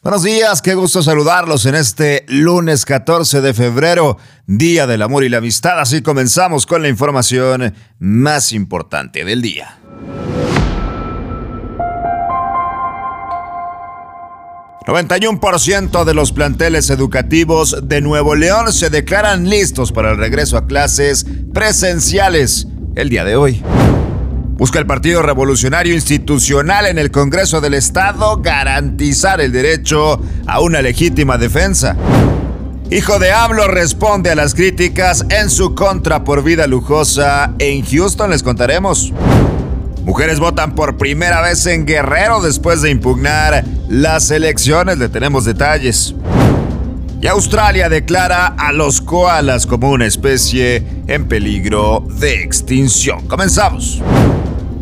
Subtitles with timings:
[0.00, 5.28] Buenos días, qué gusto saludarlos en este lunes 14 de febrero, Día del Amor y
[5.28, 5.80] la Amistad.
[5.80, 9.74] Así comenzamos con la información más importante del día.
[14.86, 20.66] ...91% de los planteles educativos de Nuevo León se declaran listos para el regreso a
[20.66, 23.62] clases presenciales el día de hoy.
[24.58, 30.82] Busca el Partido Revolucionario Institucional en el Congreso del Estado garantizar el derecho a una
[30.82, 31.94] legítima defensa.
[32.90, 37.54] Hijo de Hablo responde a las críticas en su contra por vida lujosa.
[37.60, 39.12] En Houston les contaremos.
[40.02, 44.98] Mujeres votan por primera vez en Guerrero después de impugnar las elecciones.
[44.98, 46.16] Le tenemos detalles.
[47.20, 53.24] Y Australia declara a los koalas como una especie en peligro de extinción.
[53.28, 54.02] Comenzamos.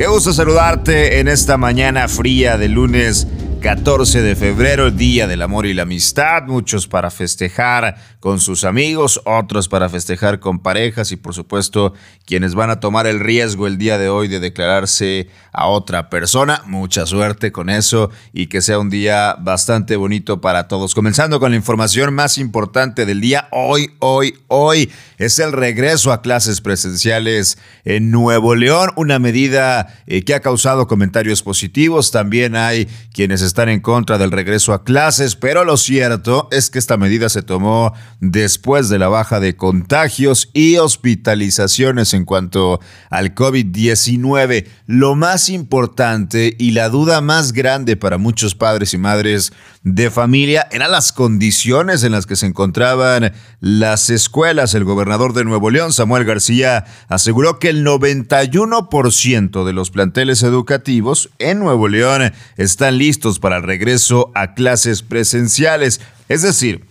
[0.00, 3.26] Qué gusto saludarte en esta mañana fría de lunes
[3.60, 9.20] 14 de febrero, Día del Amor y la Amistad, muchos para festejar con sus amigos,
[9.26, 11.92] otros para festejar con parejas y por supuesto
[12.24, 16.62] quienes van a tomar el riesgo el día de hoy de declararse a otra persona.
[16.66, 20.94] Mucha suerte con eso y que sea un día bastante bonito para todos.
[20.94, 26.22] Comenzando con la información más importante del día, hoy, hoy, hoy es el regreso a
[26.22, 32.10] clases presenciales en Nuevo León, una medida eh, que ha causado comentarios positivos.
[32.10, 36.78] También hay quienes están en contra del regreso a clases, pero lo cierto es que
[36.78, 43.34] esta medida se tomó después de la baja de contagios y hospitalizaciones en cuanto al
[43.34, 44.66] COVID-19.
[44.86, 50.68] Lo más importante y la duda más grande para muchos padres y madres de familia
[50.70, 54.74] eran las condiciones en las que se encontraban las escuelas.
[54.74, 61.30] El gobernador de Nuevo León, Samuel García, aseguró que el 91% de los planteles educativos
[61.38, 66.02] en Nuevo León están listos para el regreso a clases presenciales.
[66.28, 66.84] Es decir,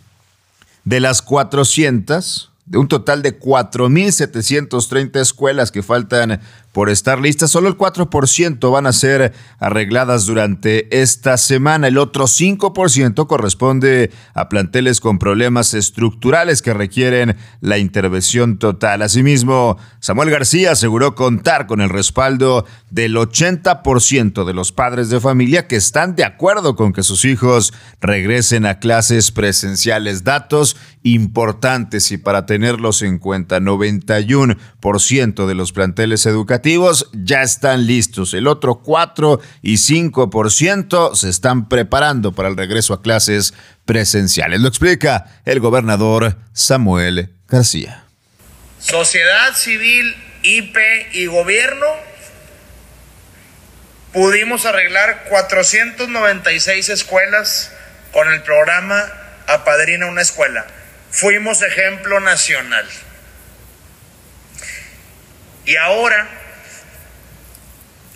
[0.83, 7.51] de las 400, de un total de 4.730 escuelas que faltan por estar listas.
[7.51, 11.87] Solo el 4% van a ser arregladas durante esta semana.
[11.87, 19.01] El otro 5% corresponde a planteles con problemas estructurales que requieren la intervención total.
[19.01, 25.67] Asimismo, Samuel García aseguró contar con el respaldo del 80% de los padres de familia
[25.67, 30.23] que están de acuerdo con que sus hijos regresen a clases presenciales.
[30.23, 36.58] Datos importantes y para tenerlos en cuenta, 91% de los planteles educativos
[37.13, 38.33] ya están listos.
[38.33, 43.53] El otro 4 y 5% se están preparando para el regreso a clases
[43.85, 44.59] presenciales.
[44.59, 48.03] Lo explica el gobernador Samuel García.
[48.79, 50.77] Sociedad civil, IP
[51.13, 51.85] y gobierno
[54.13, 57.71] pudimos arreglar 496 escuelas
[58.11, 59.05] con el programa
[59.47, 60.65] Apadrina una escuela.
[61.11, 62.87] Fuimos ejemplo nacional.
[65.65, 66.27] Y ahora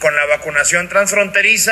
[0.04, 1.72] con la vacunación transfronteriza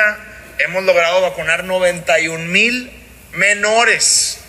[0.59, 2.89] hemos logrado vacunar 91 mil
[3.33, 4.39] menores.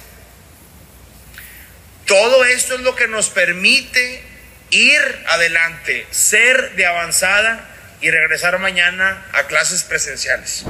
[2.07, 4.23] Todo esto es lo que nos permite
[4.71, 5.01] ir
[5.31, 7.69] adelante, ser de avanzada
[8.01, 10.65] y regresar mañana a clases presenciales.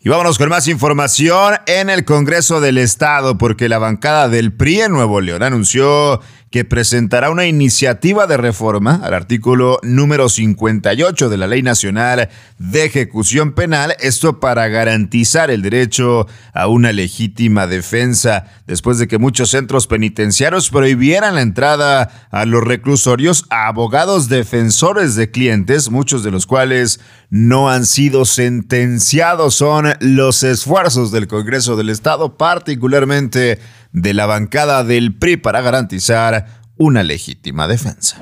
[0.00, 4.82] Y vámonos con más información en el Congreso del Estado, porque la bancada del PRI
[4.82, 6.20] en Nuevo León anunció
[6.54, 12.28] que presentará una iniciativa de reforma al artículo número 58 de la Ley Nacional
[12.58, 19.18] de Ejecución Penal, esto para garantizar el derecho a una legítima defensa, después de que
[19.18, 26.22] muchos centros penitenciarios prohibieran la entrada a los reclusorios a abogados defensores de clientes, muchos
[26.22, 27.00] de los cuales
[27.30, 29.56] no han sido sentenciados.
[29.56, 33.58] Son los esfuerzos del Congreso del Estado, particularmente
[33.94, 38.18] de la bancada del PRI para garantizar una legítima defensa.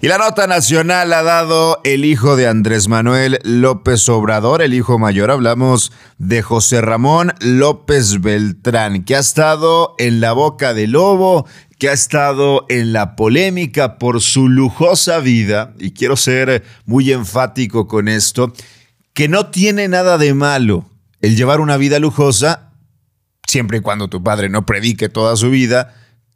[0.00, 4.98] Y la nota nacional ha dado el hijo de Andrés Manuel López Obrador, el hijo
[4.98, 5.30] mayor.
[5.30, 11.46] Hablamos de José Ramón López Beltrán, que ha estado en la boca del lobo,
[11.78, 17.88] que ha estado en la polémica por su lujosa vida, y quiero ser muy enfático
[17.88, 18.52] con esto,
[19.14, 20.84] que no tiene nada de malo
[21.22, 22.65] el llevar una vida lujosa
[23.56, 25.94] siempre y cuando tu padre no predique toda su vida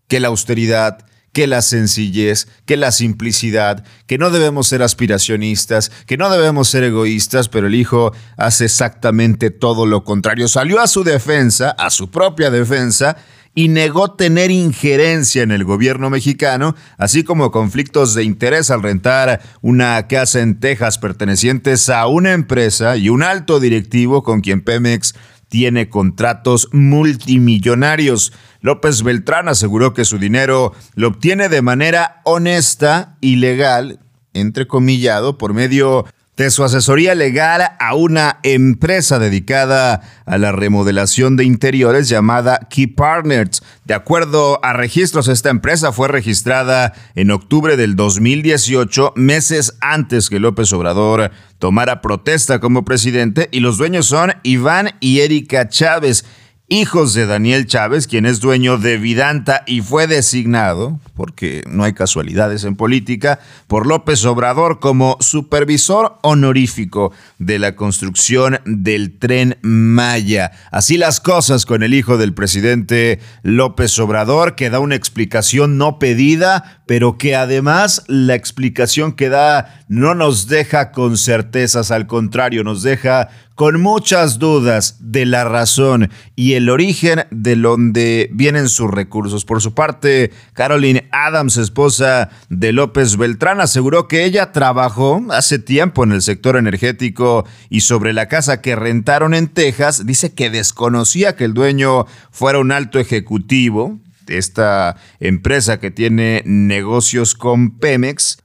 [0.09, 6.17] que la austeridad, que la sencillez, que la simplicidad, que no debemos ser aspiracionistas, que
[6.17, 10.49] no debemos ser egoístas, pero el hijo hace exactamente todo lo contrario.
[10.49, 13.19] Salió a su defensa, a su propia defensa,
[13.55, 19.43] y negó tener injerencia en el gobierno mexicano, así como conflictos de interés al rentar
[19.61, 25.15] una casa en Texas pertenecientes a una empresa y un alto directivo con quien Pemex
[25.51, 28.33] tiene contratos multimillonarios.
[28.63, 34.01] López Beltrán aseguró que su dinero lo obtiene de manera honesta y legal,
[34.33, 36.07] entrecomillado, por medio
[36.41, 42.87] de su asesoría legal a una empresa dedicada a la remodelación de interiores llamada Key
[42.87, 43.63] Partners.
[43.85, 50.41] De acuerdo a registros, esta empresa fue registrada en octubre del 2018, meses antes que
[50.41, 56.25] López Obrador tomara protesta como presidente, y los dueños son Iván y Erika Chávez
[56.71, 61.95] hijos de Daniel Chávez, quien es dueño de Vidanta y fue designado, porque no hay
[61.95, 70.53] casualidades en política, por López Obrador como supervisor honorífico de la construcción del tren Maya.
[70.71, 75.99] Así las cosas con el hijo del presidente López Obrador, que da una explicación no
[75.99, 82.65] pedida, pero que además la explicación que da no nos deja con certezas, al contrario,
[82.65, 88.91] nos deja con muchas dudas de la razón y el origen de donde vienen sus
[88.91, 89.45] recursos.
[89.45, 96.03] Por su parte, Caroline Adams, esposa de López Beltrán, aseguró que ella trabajó hace tiempo
[96.03, 101.37] en el sector energético y sobre la casa que rentaron en Texas, dice que desconocía
[101.37, 108.39] que el dueño fuera un alto ejecutivo esta empresa que tiene negocios con Pemex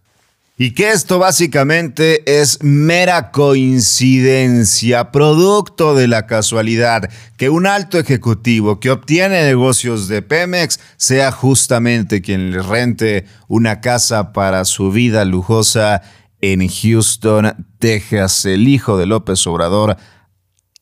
[0.58, 8.80] y que esto básicamente es mera coincidencia, producto de la casualidad, que un alto ejecutivo
[8.80, 15.26] que obtiene negocios de Pemex sea justamente quien le rente una casa para su vida
[15.26, 16.02] lujosa
[16.40, 18.46] en Houston, Texas.
[18.46, 19.98] El hijo de López Obrador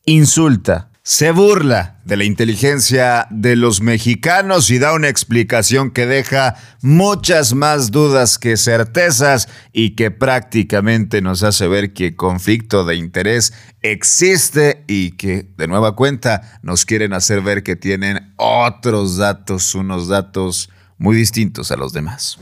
[0.04, 6.56] insulta se burla de la inteligencia de los mexicanos y da una explicación que deja
[6.80, 13.52] muchas más dudas que certezas y que prácticamente nos hace ver que conflicto de interés
[13.82, 20.08] existe y que de nueva cuenta nos quieren hacer ver que tienen otros datos, unos
[20.08, 22.38] datos muy distintos a los demás.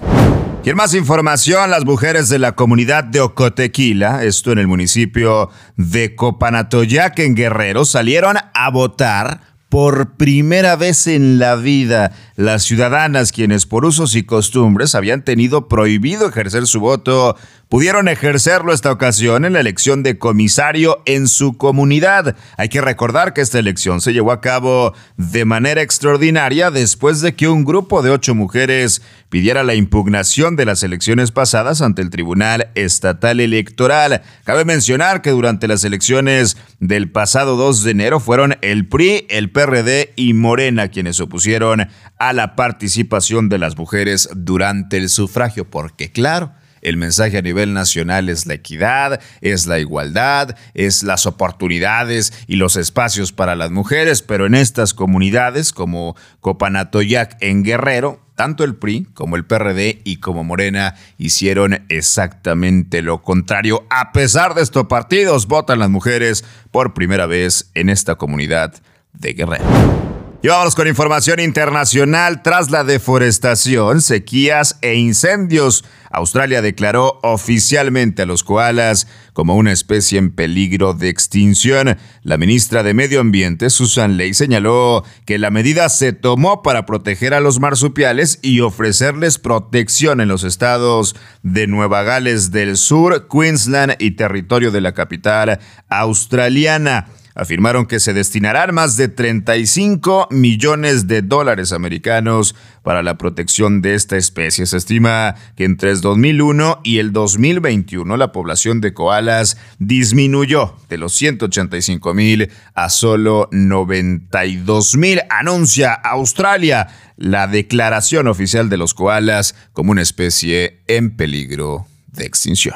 [0.64, 6.14] Y más información, las mujeres de la comunidad de Ocotequila, esto en el municipio de
[6.14, 13.66] Copanatoyac, en Guerrero, salieron a votar por primera vez en la vida, las ciudadanas quienes
[13.66, 17.36] por usos y costumbres habían tenido prohibido ejercer su voto
[17.70, 22.36] pudieron ejercerlo esta ocasión en la elección de comisario en su comunidad.
[22.58, 27.34] Hay que recordar que esta elección se llevó a cabo de manera extraordinaria después de
[27.34, 29.00] que un grupo de ocho mujeres
[29.32, 34.20] pidiera la impugnación de las elecciones pasadas ante el Tribunal Estatal Electoral.
[34.44, 39.50] Cabe mencionar que durante las elecciones del pasado 2 de enero fueron el PRI, el
[39.50, 41.88] PRD y Morena quienes opusieron
[42.18, 46.52] a la participación de las mujeres durante el sufragio, porque claro,
[46.82, 52.56] el mensaje a nivel nacional es la equidad, es la igualdad, es las oportunidades y
[52.56, 58.74] los espacios para las mujeres, pero en estas comunidades como Copanatoyac en Guerrero, tanto el
[58.74, 63.86] PRI como el PRD y como Morena hicieron exactamente lo contrario.
[63.88, 68.74] A pesar de estos partidos, votan las mujeres por primera vez en esta comunidad
[69.12, 70.11] de Guerrero.
[70.44, 72.42] Y con información internacional.
[72.42, 80.18] Tras la deforestación, sequías e incendios, Australia declaró oficialmente a los koalas como una especie
[80.18, 81.96] en peligro de extinción.
[82.24, 87.34] La ministra de Medio Ambiente, Susan Ley, señaló que la medida se tomó para proteger
[87.34, 93.94] a los marsupiales y ofrecerles protección en los estados de Nueva Gales del Sur, Queensland
[94.00, 101.22] y territorio de la capital australiana afirmaron que se destinarán más de 35 millones de
[101.22, 104.66] dólares americanos para la protección de esta especie.
[104.66, 110.98] Se estima que entre el 2001 y el 2021 la población de koalas disminuyó de
[110.98, 115.20] los 185 mil a solo 92 mil.
[115.30, 122.74] Anuncia Australia la declaración oficial de los koalas como una especie en peligro de extinción.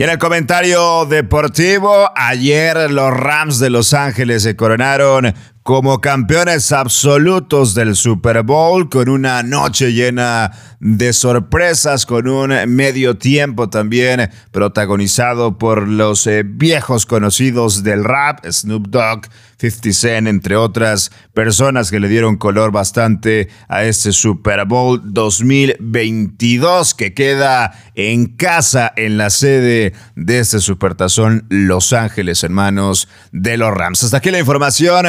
[0.00, 5.34] Y en el comentario deportivo, ayer los Rams de Los Ángeles se coronaron
[5.70, 10.50] como campeones absolutos del Super Bowl, con una noche llena
[10.80, 18.44] de sorpresas, con un medio tiempo también protagonizado por los eh, viejos conocidos del rap,
[18.44, 19.28] Snoop Dogg,
[19.60, 26.94] 50 Cent, entre otras personas que le dieron color bastante a este Super Bowl 2022
[26.94, 33.58] que queda en casa en la sede de este Supertazón Los Ángeles en manos de
[33.58, 34.02] los Rams.
[34.02, 35.06] Hasta aquí la información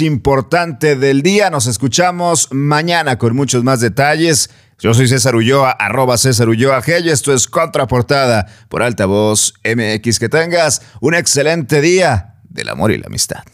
[0.00, 1.50] importante del día.
[1.50, 4.48] Nos escuchamos mañana con muchos más detalles.
[4.78, 10.18] Yo soy César Ulloa, arroba César Ulloa G esto es Contraportada por Altavoz MX.
[10.18, 13.44] Que tengas un excelente día del amor y la amistad.